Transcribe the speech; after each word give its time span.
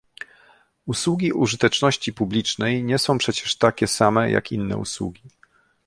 Usługi 0.85 1.31
użyteczności 1.33 2.13
publicznej 2.13 2.83
nie 2.83 2.97
są 2.99 3.17
przecież 3.17 3.55
takie 3.55 3.87
same, 3.87 4.31
jak 4.31 4.51
inne 4.51 4.77
usługi 4.77 5.21